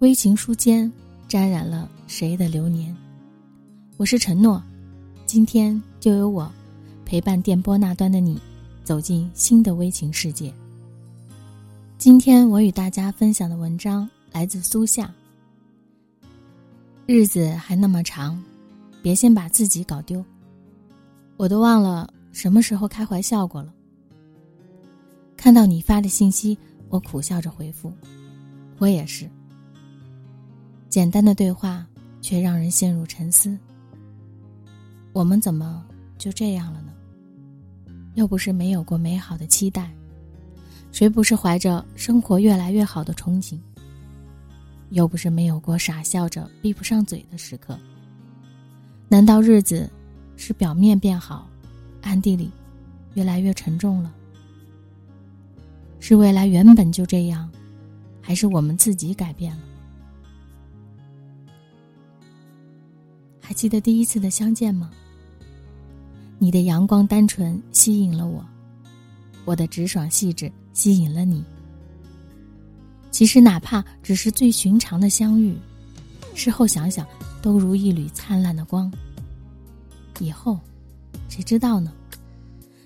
[0.00, 0.90] 微情书间
[1.28, 2.96] 沾染了谁的流年？
[3.98, 4.62] 我是承诺，
[5.26, 6.50] 今天就由我
[7.04, 8.40] 陪伴电波那端的你，
[8.82, 10.50] 走进新的微情世界。
[11.98, 15.12] 今天我与大家分享的文章来自苏夏。
[17.04, 18.42] 日子还那么长，
[19.02, 20.24] 别先把自己搞丢。
[21.36, 23.70] 我都忘了什么时候开怀笑过了。
[25.36, 26.56] 看到你发的信息，
[26.88, 27.92] 我苦笑着回复
[28.80, 29.28] ：“我也是。”
[30.90, 31.86] 简单的对话
[32.20, 33.56] 却让人陷入沉思。
[35.12, 35.86] 我们怎么
[36.18, 36.92] 就这样了呢？
[38.14, 39.88] 又不是没有过美好的期待，
[40.90, 43.56] 谁不是怀着生活越来越好的憧憬？
[44.90, 47.78] 又不是没有过傻笑着闭不上嘴的时刻。
[49.08, 49.88] 难道日子
[50.36, 51.48] 是表面变好，
[52.02, 52.50] 暗地里
[53.14, 54.12] 越来越沉重了？
[56.00, 57.48] 是未来原本就这样，
[58.20, 59.62] 还是我们自己改变了？
[63.50, 64.88] 还记得第一次的相见吗？
[66.38, 68.46] 你的阳光单纯吸引了我，
[69.44, 71.42] 我的直爽细致吸引了你。
[73.10, 75.58] 其实，哪怕只是最寻常的相遇，
[76.32, 77.04] 事后想想，
[77.42, 78.88] 都如一缕灿烂的光。
[80.20, 80.56] 以后，
[81.28, 81.92] 谁知道呢？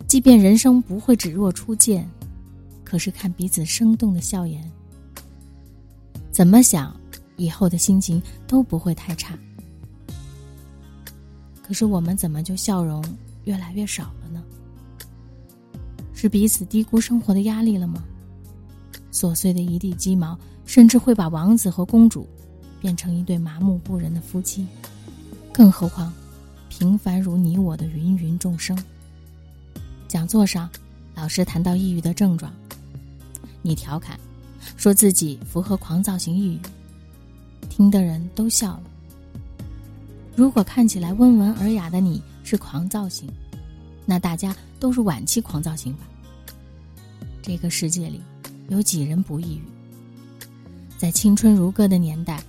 [0.07, 2.09] 即便人生不会只若初见，
[2.83, 4.67] 可是看彼此生动的笑颜，
[6.33, 6.99] 怎么想，
[7.37, 9.39] 以后的心情都不会太差。
[11.67, 13.03] 可是我们怎么就笑容
[13.45, 14.43] 越来越少了呢？
[16.13, 18.05] 是彼此低估生活的压力了吗？
[19.11, 22.27] 琐碎的一地鸡毛，甚至会把王子和公主
[22.81, 24.67] 变成一对麻木不仁的夫妻。
[25.53, 26.13] 更何况，
[26.69, 28.77] 平凡如你我的芸芸众生。
[30.07, 30.69] 讲座上，
[31.15, 32.53] 老师谈到抑郁的症状，
[33.63, 34.19] 你调侃
[34.77, 36.59] 说自己符合狂躁型抑郁，
[37.69, 38.83] 听的人都笑了。
[40.37, 43.29] 如果看起来温文尔雅的你是狂躁型，
[44.05, 46.01] 那大家都是晚期狂躁型吧？
[47.43, 48.21] 这个世界里。
[48.71, 49.63] 有几人不抑郁？
[50.97, 52.43] 在青春如歌的年代，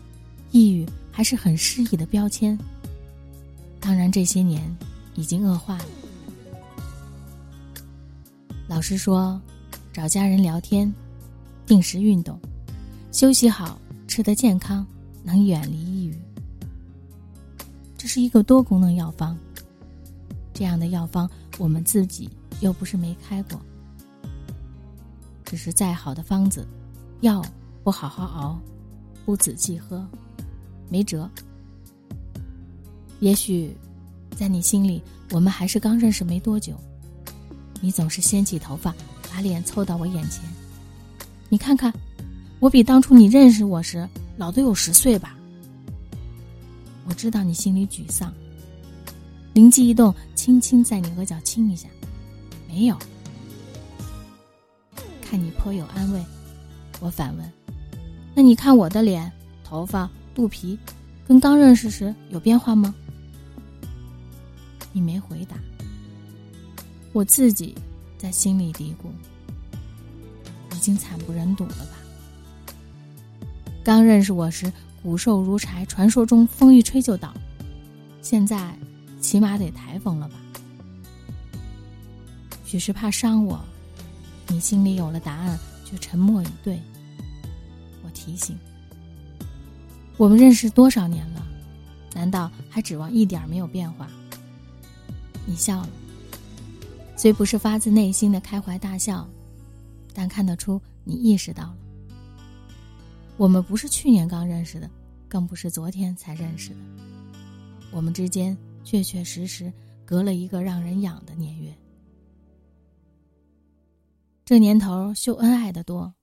[0.52, 2.58] 抑郁还是很适宜的标签。
[3.82, 4.64] 当然，这些年
[5.16, 5.86] 已经恶化了。
[8.66, 9.40] 老师说，
[9.92, 10.92] 找家人聊天，
[11.66, 12.40] 定时运动，
[13.12, 14.88] 休息好，吃得健康，
[15.22, 16.18] 能远离抑郁。
[18.06, 19.36] 这是一个多功能药方。
[20.54, 21.28] 这样的药方，
[21.58, 22.30] 我们自己
[22.60, 23.60] 又不是没开过。
[25.44, 26.68] 只是再好的方子，
[27.22, 27.44] 药
[27.84, 28.60] 不好好熬，
[29.26, 30.08] 不仔细喝，
[30.88, 31.28] 没辙。
[33.22, 33.76] 也许，
[34.38, 35.02] 在你心里，
[35.32, 36.76] 我们还是刚认识没多久。
[37.82, 38.94] 你总是掀起头发，
[39.32, 40.44] 把脸凑到我眼前。
[41.50, 41.92] 你看看，
[42.60, 44.08] 我比当初你认识我时
[44.38, 45.36] 老都有十岁吧。
[47.08, 48.34] 我知道你心里沮丧，
[49.54, 51.88] 灵机一动，轻轻在你额角亲一下。
[52.68, 52.98] 没有。
[55.22, 56.24] 看你颇有安慰，
[57.00, 57.52] 我反问
[58.36, 59.32] ：“那你看我的脸、
[59.64, 60.78] 头发、肚皮，
[61.28, 62.94] 跟刚认识时有变化吗？”
[64.92, 65.56] 你没回答。
[67.12, 67.76] 我自己
[68.18, 69.08] 在心里嘀咕
[70.76, 72.74] ：“已经惨不忍睹了吧？”
[73.84, 74.72] 刚认识我时
[75.06, 77.32] 骨瘦如柴，传说中风一吹就倒，
[78.24, 78.76] 现在
[79.22, 80.36] 起码得台风了吧？
[82.66, 83.64] 许是怕伤我。
[84.48, 86.82] 你心里有了答案，却沉默以对。
[88.04, 88.58] 我提醒：
[90.18, 91.48] 我们认识多少年了？
[92.16, 94.08] 难道还指望一点没有变化？
[95.46, 95.90] 你笑了。
[97.16, 99.30] 虽不是发自内心的开怀大笑，
[100.16, 101.78] 但看得出你意识到了。
[103.38, 104.90] 我们不是去年刚认识的，
[105.28, 106.78] 更不是昨天才认识的，
[107.92, 109.72] 我们之间确确实实
[110.06, 111.76] 隔了一个让人痒的年月。
[114.46, 116.14] 这年头秀恩爱的多，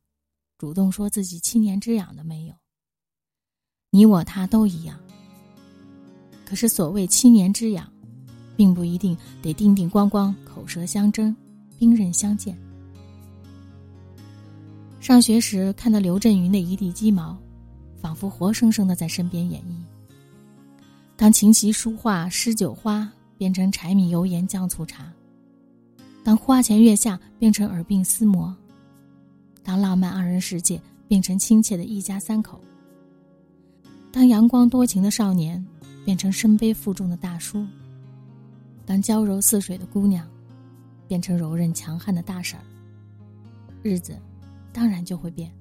[0.56, 2.54] 主动说自己七年之痒的没有。
[3.90, 4.98] 你我他都一样。
[6.46, 7.92] 可是所谓七年之痒，
[8.56, 11.34] 并不一定得叮叮咣咣口舌相争、
[11.78, 12.56] 兵刃相见。
[15.02, 17.37] 上学时看到刘震云的一地鸡毛，
[18.00, 19.75] 仿佛活生生的在身边演绎。
[21.16, 25.12] 当琴棋书画诗酒花变成柴米油盐酱醋茶。
[26.22, 28.56] 当花前月下变成耳鬓厮磨，
[29.64, 32.60] 当浪漫二人世界变成亲切的一家三口，
[34.12, 35.66] 当阳光多情的少年
[36.05, 37.66] 变成身背负重的大叔，
[38.87, 40.25] 当娇柔似水的姑娘
[41.08, 42.62] 变成柔韧强悍的大婶儿，
[43.82, 44.16] 日子
[44.72, 45.52] 当然就会变。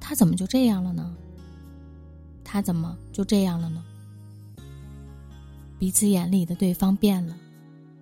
[0.00, 1.16] 他怎么就这样了呢？
[2.44, 3.82] 他怎么就这样了呢？
[5.78, 7.36] 彼此眼里的对方变了。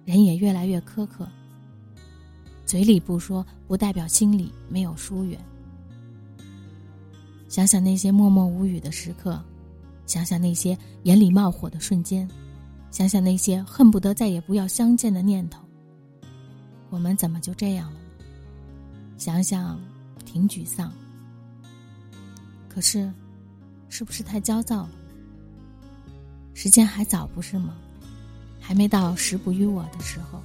[0.05, 1.29] 人也越来越苛刻。
[2.67, 5.39] 嘴里不说，不代表心里没有疏远。
[7.49, 9.41] 想想那些默默无语的时刻，
[10.07, 12.29] 想想那些眼里冒火的瞬间，
[12.91, 15.63] 想想那些恨不得再也不要相见的念头。
[16.91, 18.01] 我们怎么就这样了？
[19.25, 19.79] 想想，
[20.27, 20.93] 挺沮丧。
[22.69, 23.09] 可是，
[23.89, 24.91] 是不是太焦躁了？
[26.55, 27.77] 时间还早，不是吗？
[28.61, 30.43] 还没到时不与我的时候，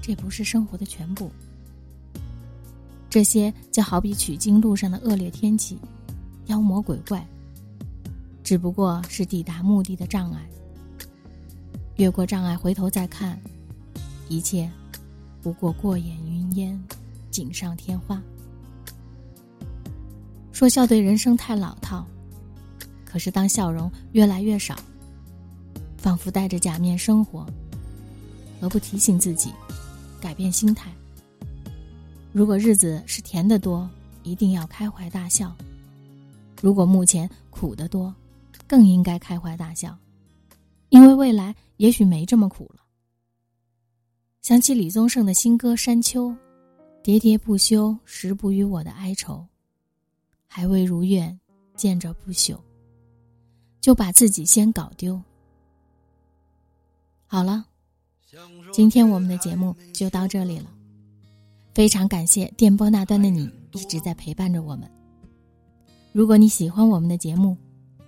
[0.00, 1.30] 这不是生活的全部。
[3.10, 5.76] 这些就好比取经路上的恶劣天气、
[6.46, 7.28] 妖魔鬼怪，
[8.42, 10.40] 只不过是抵达目的的障碍。
[11.96, 13.38] 越过障碍，回头再看，
[14.30, 14.66] 一切
[15.42, 16.82] 不过过眼云烟，
[17.34, 18.22] 锦上添花。
[20.52, 22.06] 说笑对人生太老套，
[23.04, 24.78] 可是当笑容越来越少。
[25.96, 27.44] 仿佛戴着假面生活，
[28.60, 29.50] 何不提醒自己，
[30.20, 30.92] 改变心态？
[32.32, 33.90] 如果日子是甜的多，
[34.22, 35.48] 一定要开怀大笑；
[36.62, 38.14] 如果目前苦的多，
[38.68, 39.98] 更应该开怀大笑，
[40.90, 42.80] 因为未来也许没这么苦了。
[44.42, 46.28] 想起李宗盛的新歌《山丘》，
[47.04, 49.46] 喋喋不休，时不与我的哀愁，
[50.46, 51.38] 还未如愿
[51.76, 52.56] 见着不朽，
[53.78, 55.20] 就把自己先搞丢。
[57.26, 57.66] 好了，
[58.72, 60.70] 今天我们的节目就到这里了。
[61.74, 64.90] 非常感谢电波那端的你一直在陪伴着我们。
[66.10, 67.54] 如果你喜欢我们的节目，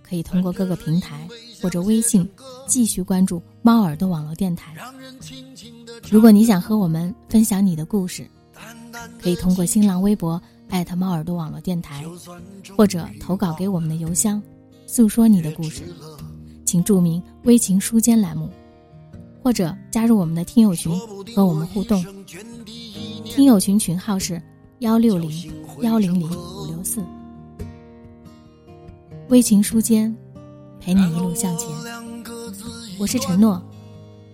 [0.03, 1.29] 可以通过各个平台
[1.61, 2.27] 或者微信
[2.67, 4.75] 继续关注猫耳朵网络电台。
[6.11, 8.27] 如果你想和我们分享你的故事，
[9.21, 12.05] 可以通过新浪微博艾特猫耳朵网络电台，
[12.77, 14.43] 或者投稿给我们的邮箱，
[14.87, 15.83] 诉说你的故事，
[16.65, 18.51] 请注明“微情书间”栏目。
[19.43, 20.93] 或者加入我们的听友群
[21.33, 22.05] 和我们互动，
[23.25, 24.43] 听友群群号是
[24.81, 25.31] 幺六零
[25.83, 27.01] 幺零零五六四。
[29.29, 30.13] 微情书间，
[30.81, 31.69] 陪你一路向前。
[32.99, 33.63] 我是承诺，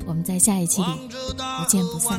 [0.06, 0.88] 我们在下一期里
[1.37, 2.18] 不见不散。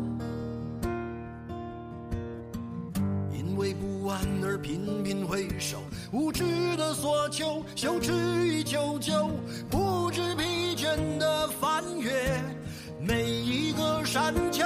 [4.11, 5.77] 反而频频回首，
[6.11, 6.43] 无知
[6.75, 8.11] 的索求，羞耻
[8.45, 9.29] 与求救，
[9.69, 12.11] 不知疲倦的翻越
[12.99, 14.65] 每一个山丘，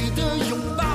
[0.00, 0.89] 你的拥抱。